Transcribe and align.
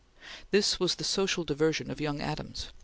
This 0.49 0.79
was 0.79 0.95
the 0.95 1.03
social 1.03 1.43
diversion 1.43 1.91
of 1.91 2.01
young 2.01 2.21
Adams. 2.21 2.69